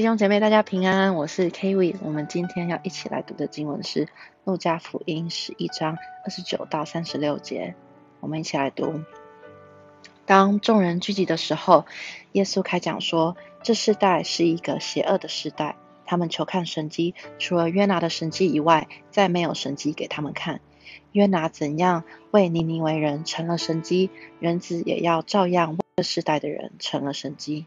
[0.00, 1.94] 弟兄姐妹，大家平安，我是 Kerry。
[2.02, 4.06] 我们今天要一起来读的经文是
[4.44, 7.74] 《路加福音》十一章二十九到三十六节。
[8.20, 9.02] 我们一起来读。
[10.24, 11.84] 当众人聚集的时候，
[12.32, 15.76] 耶稣开讲说：“这世代是一个邪恶的世代，
[16.06, 20.62] 他们求看神迹，除了约拿的神迹以外，再没有神迹给他们看。
[21.12, 27.66] 约拿怎样为尼尼微人成了神迹，人子也要照样为这世代的人成了神迹。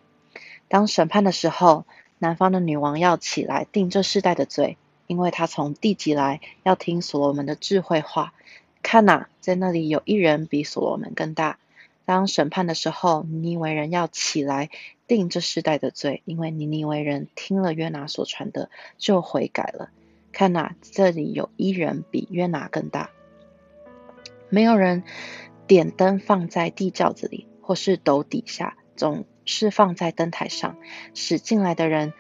[0.68, 1.86] 当审判的时候。”
[2.24, 4.78] 南方的女王要起来定这世代的罪，
[5.08, 8.34] 因为她从地极来，要听所罗门的智慧话。
[8.82, 11.58] 看哪，在那里有一人比所罗门更大。
[12.06, 14.70] 当审判的时候，尼尼微人要起来
[15.06, 19.90] 定这世代的罪，因为尼尼微人听了约拿所传的，就悔改了。
[20.32, 23.10] 看哪，这里有一人比约拿更大。
[24.48, 25.04] 没有人
[25.68, 30.78] 点灯放在地窖子里，或是斗底下，总是放在灯台上，
[31.14, 32.14] 使进来的人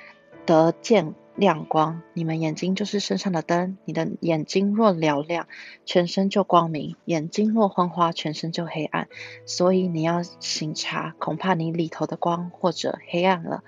[0.45, 2.01] 得见亮光。
[2.13, 3.77] 你们眼睛就是身上的灯。
[3.85, 5.47] 你的眼睛若嘹亮，
[5.85, 9.07] 全身就光明；眼睛若昏花，全身就黑暗。
[9.45, 13.63] 所以你要省察，恐怕你里头的光或者黑暗了。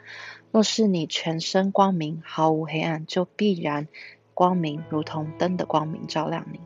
[0.51, 3.87] 若是你全身光明，毫无黑暗，就必然
[4.33, 6.59] 光明，如同灯的光明照亮你。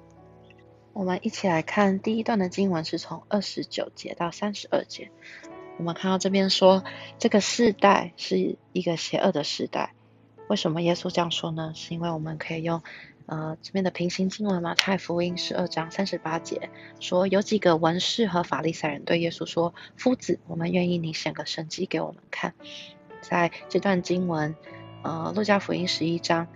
[0.92, 5.12] 我们一起来看第一段的经文，是从二十九节到三十二节。
[5.80, 6.84] 我们看到这边说，
[7.20, 9.94] 这个世代是一个邪恶的世代。
[10.50, 11.72] 为什么耶稣这样说呢？
[11.74, 12.84] 是因为我们可以用
[13.28, 16.70] 呃这边的平行经文马太福音十二章三十八节
[17.00, 22.54] 说，有几个文士和法利赛人对耶稣说：“夫子，我们愿意你显个神迹给我们看。”
[23.24, 24.54] 在这段经文，
[25.04, 26.50] 呃，路加福音十一章。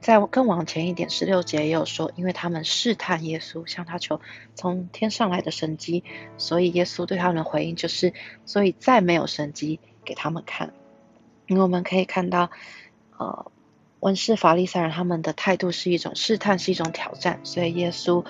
[0.00, 4.20] 再更往前一点，十六节也有说，因为他们试探耶稣，向他求
[4.54, 6.04] 从天上来的神迹，
[6.38, 8.14] 所以耶稣对他们的回应就是，
[8.46, 10.72] 所以再没有神迹给他们看。
[11.46, 12.50] 因为我们可以看到，
[13.18, 13.52] 呃，
[14.00, 18.24] 文士法利赛人他们的态度是一种试探，是一种挑战，所以耶稣，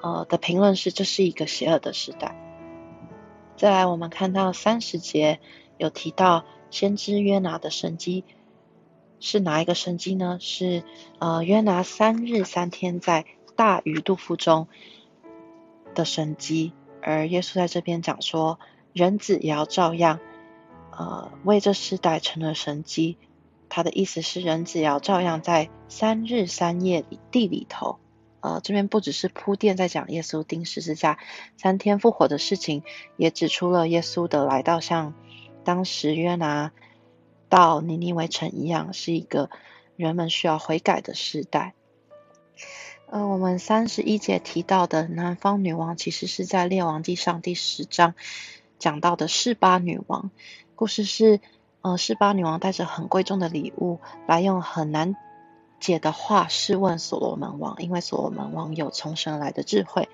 [0.00, 2.34] 呃的评论是这是一个邪恶的时代。
[3.58, 5.40] 再来，我们看到三十节
[5.76, 8.24] 有提到先知约拿的神迹。
[9.22, 10.38] 是哪一个神迹呢？
[10.40, 10.82] 是
[11.20, 13.24] 呃约拿三日三天在
[13.54, 14.66] 大鱼肚腹中
[15.94, 18.58] 的神迹，而耶稣在这边讲说，
[18.92, 20.18] 人子也要照样
[20.90, 23.16] 呃为这世代成了神迹。
[23.68, 28.00] 他的意思是，人子也要照样在三日三夜里地里头，
[28.40, 31.18] 呃这边不只是铺垫在讲耶稣钉十字架
[31.56, 32.82] 三天复活的事情，
[33.16, 35.14] 也指出了耶稣的来到，像
[35.62, 36.72] 当时约拿。
[37.52, 39.50] 到尼尼微城一样，是一个
[39.96, 41.74] 人们需要悔改的时代。
[43.10, 48.14] 呃，我们三十一节提到的南方女王，其实是在列王记上第十章
[48.78, 50.30] 讲到的示巴女王。
[50.74, 51.40] 故事是，
[51.82, 55.14] 呃，示巴女王带着很贵重的礼物，来用很难
[55.78, 60.08] 解的话试问所罗门王，因为所罗门王有从神来的智慧。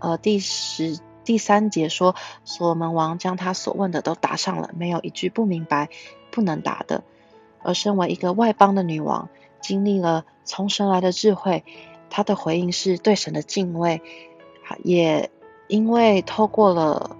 [0.00, 0.98] 呃，第十。
[1.24, 2.14] 第三节说，
[2.46, 5.90] 所罗门王将他所问的都答上了，没有一句不明白、
[6.30, 7.02] 不能答的。
[7.62, 9.28] 而身为一个外邦的女王，
[9.60, 11.64] 经历了从神来的智慧，
[12.08, 14.00] 她的回应是对神的敬畏，
[14.84, 15.30] 也
[15.66, 17.16] 因为透过了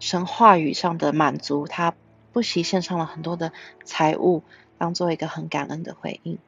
[0.00, 1.94] 神话语上的满足，她
[2.32, 3.52] 不惜献上了很多的
[3.84, 4.42] 财物，
[4.76, 6.38] 当做一个很感恩的回应。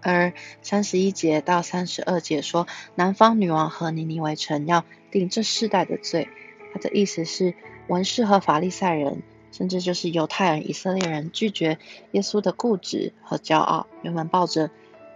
[0.00, 6.28] 而三十一节到三十二节说，南方女王和尼尼微城要定这世代的罪。
[6.72, 7.54] 他的意思是，
[7.88, 11.78] 文士和法利赛人，甚至就是犹太人、以色列人，拒绝
[12.12, 14.70] 耶稣的固执和骄傲，原本抱着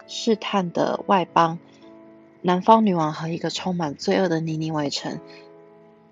[0.06, 1.58] 试探的外邦
[2.40, 5.20] 南方女王和一个充满罪恶的尼尼微城，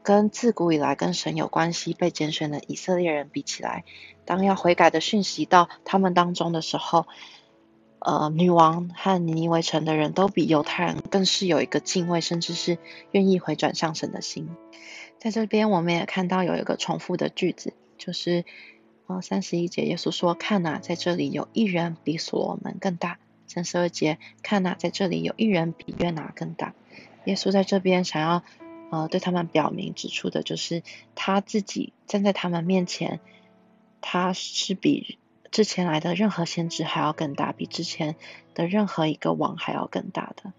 [0.03, 3.85] 跟自古以来跟神有关系、被拣选的以色列人比起来，
[4.25, 7.07] 当要悔改的讯息到他们当中的时候，
[7.99, 12.79] 呃，女王和尼尼微城的人都比犹太人更是有一个敬畏，甚至是
[13.11, 14.49] 愿意回转向神的心。
[15.19, 18.45] 在这边，我们也看到有一个重复的句子，就是
[19.07, 26.75] 呃三十一节，耶稣说：“看呐，在这里有一人比所罗门更大。”三十二节，看呐，在这里有一人比约拿更大。
[27.27, 28.43] 耶稣在这边想要
[28.91, 30.83] 呃对他们表明指出的就是
[31.15, 33.21] 他自己站在他们面前，
[34.01, 35.19] 他是比。
[35.51, 38.15] 之前来的任何先知还要更大，比之前
[38.55, 40.53] 的任何一个王还要更大的。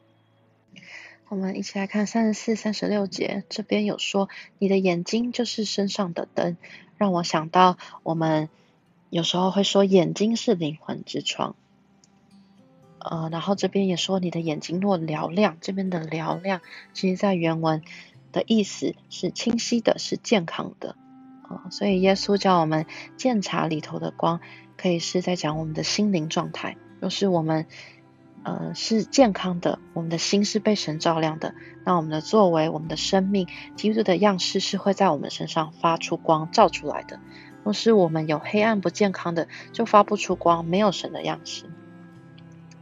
[1.32, 4.28] 我们一起来看三十四、三十六节，这边有说
[4.60, 6.58] ：“你的眼睛就是身上的灯。”
[7.00, 8.50] 让我想到我们
[9.10, 11.56] 有时候会说眼睛是灵魂之窗。
[13.00, 16.60] 呃，然后这边也说：“你的眼睛若嘹亮。”这边的嘹亮，
[16.92, 17.82] 其实在原文
[18.34, 20.98] 的意思是清晰的，是健康的。
[21.44, 22.86] 好，所以耶稣叫我们
[23.16, 24.42] 鉴察里头的光，
[24.76, 26.76] 可以是在讲我们的心灵状态。
[27.00, 27.68] 若是我们
[28.44, 31.54] 呃是健康的，我们的心是被神照亮的，
[31.86, 37.20] 那我们的作为、我们的生命、基督的样式是会在我们身上发出光、照出来的。
[37.64, 41.66] 若是我们有黑暗、不健康的，就发不出光，没有神的样式。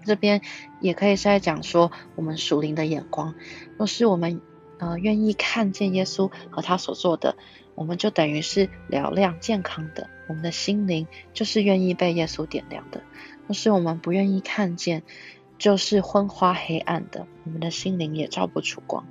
[0.05, 0.41] 这边
[0.79, 3.35] 也可以是在讲说，我们属灵的眼光。
[3.77, 4.39] 若是我们
[4.77, 7.35] 呃愿意看见耶稣和他所做的，
[7.75, 10.09] 我们就等于是嘹亮健康的。
[10.29, 13.01] 我们的心灵就是愿意被耶稣点亮的。
[13.47, 15.03] 若是我们不愿意看见，
[15.59, 19.05] 就是昏花黑暗的，我们的心灵也照不出光。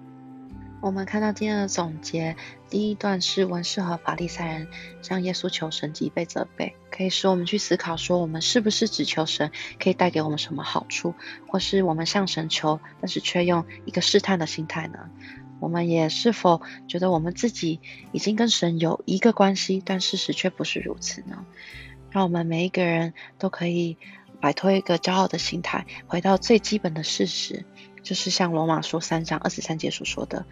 [0.80, 2.36] 我们看到今天的总结，
[2.70, 4.68] 第一段是文士和法利赛人
[5.02, 11.14] 向耶稣求神迹被责备，可以使我们去思考说，我们是不是只求神可以带给我们什么好处，
[11.48, 15.10] 或是我们向神求，但是却用一个试探的心态呢？
[15.60, 17.80] 我们也是否觉得我们自己
[18.12, 21.44] 已经跟神有一个关系，但事实却不是如此呢？
[22.10, 23.98] 让我们每一个人都可以
[24.40, 27.64] 摆脱一个骄傲的心态，回到最基本的事实。
[28.00, 30.46] 就是像罗马书三章二十三节所说的，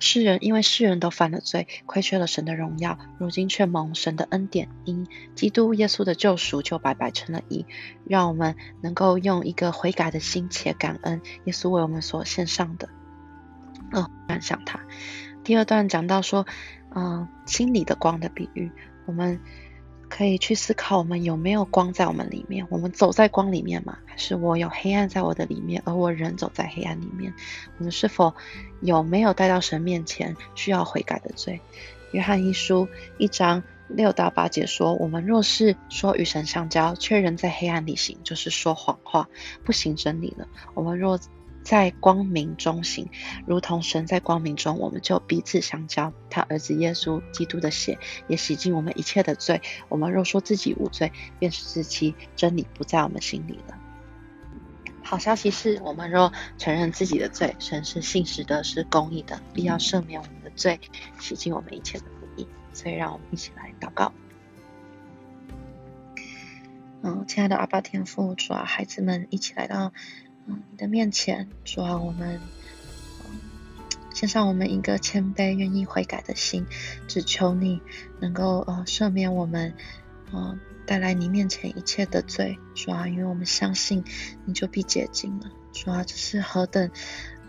[0.00, 5.06] 世人因为世人都犯了罪，亏缺了神的荣耀，如今却蒙神的恩典，因
[5.36, 7.64] 基督耶稣的救赎，就白白成了义。
[8.08, 12.88] 让我们能够用一个悔改的心且感恩耶稣为我们所献上的，
[13.92, 14.80] 嗯，感谢他。
[15.44, 16.44] 第二段讲到说，
[16.92, 18.72] 嗯，心里的光的比喻，
[19.04, 19.40] 我们。
[20.08, 22.66] 可以去思考，我们有没有光在我们里面？
[22.70, 23.98] 我们走在光里面吗？
[24.06, 27.34] 还是我有黑暗在我的里面，而我仍走在黑暗里面？
[27.78, 28.34] 我们是否
[28.80, 31.60] 有没有带到神面前需要悔改的罪？
[32.12, 32.88] 约翰一书
[33.18, 39.28] 一章六到八节说：我们若是说与神相交，却仍在黑暗里行，就是说谎话，
[39.64, 40.46] 不行真理了。
[40.74, 41.18] 我们若
[41.66, 43.10] 在光明中行，
[43.44, 46.12] 如同神在光明中，我们就彼此相交。
[46.30, 47.98] 他儿子耶稣基督的血
[48.28, 49.60] 也洗净我们一切的罪。
[49.88, 51.10] 我们若说自己无罪，
[51.40, 53.76] 便是自欺，真理不在我们心里了。
[55.02, 60.80] 好消息是我们若承认自己的罪，神是信实的，是公义的，必要赦免我们的罪，
[61.18, 62.46] 洗净我们一切的不义。
[62.72, 64.12] 所以，让我们一起来祷告。
[67.02, 69.92] 嗯，亲爱的阿爸天父，主啊，孩子们一起来到。
[70.46, 72.40] 你的面前，主啊，我们
[74.14, 76.66] 献上我们一个谦卑、愿意悔改的心，
[77.08, 77.82] 只求你
[78.20, 79.74] 能够呃赦免我们，
[80.32, 84.04] 呃带来你面前一切的罪，主啊，因为我们相信
[84.44, 86.90] 你就必洁净了，主啊，这是何等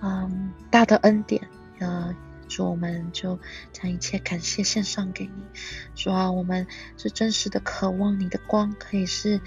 [0.01, 1.47] 嗯大的恩典，
[1.79, 2.15] 呃，
[2.47, 3.39] 主我们就
[3.71, 5.43] 将一切感谢献上给你，
[5.95, 6.65] 主啊，我们
[6.97, 9.39] 是真实的渴望你的光，可以是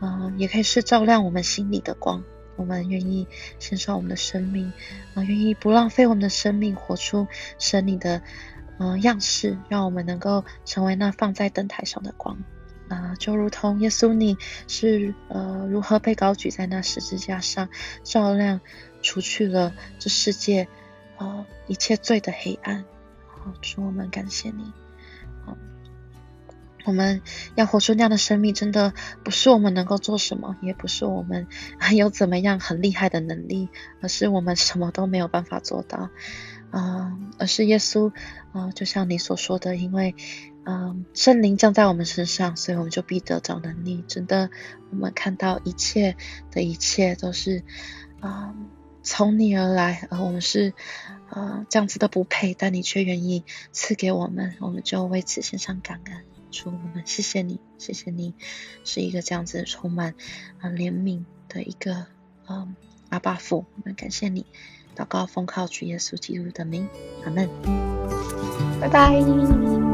[0.00, 2.24] 呃也可以是照亮我们心里的光。
[2.56, 3.26] 我们愿意
[3.58, 4.72] 献上我们的生命，
[5.14, 7.26] 啊，愿意不浪费我们的生命，活出
[7.58, 8.22] 神你的
[8.78, 12.38] 嗯、呃、样式，让我们能够成为那放在灯台上的光，
[12.88, 14.36] 啊，就如同耶稣你
[14.68, 17.68] 是呃如何被高举在那十字架上，
[18.02, 18.60] 照亮
[19.02, 20.68] 除去了这世界
[21.16, 22.84] 啊、呃、一切罪的黑暗，
[23.26, 24.85] 好，主我们感谢你。
[26.86, 27.20] 我们
[27.56, 28.94] 要活出那样的生命，真的
[29.24, 31.46] 不是我们能够做什么，也不是我们
[31.78, 33.68] 还有怎么样很厉害的能力，
[34.00, 36.10] 而是我们什么都没有办法做到，
[36.70, 38.12] 啊、而是耶稣，
[38.52, 40.14] 啊、就像你所说的，因为，
[40.64, 44.04] 嗯、圣灵降在我们身上，所以我们就必得着能力。
[44.06, 44.50] 真的，
[44.90, 46.16] 我们看到一切
[46.50, 47.64] 的一切都是，
[48.20, 48.54] 啊、
[49.02, 50.72] 从你而来，而我们是，
[51.28, 56.22] 啊、呃，这样子的不配，但你却愿意赐给我们，我们就为此献上感恩。
[56.56, 58.34] 主，我们谢谢你，谢谢你
[58.84, 60.14] 是一个这样子充满
[60.60, 62.06] 啊怜悯的一个
[62.48, 62.74] 嗯
[63.10, 64.46] 阿爸父，我们感谢你，
[64.96, 66.88] 祷告奉靠主耶稣基督的名，
[67.24, 67.48] 阿门，
[68.80, 69.85] 拜拜。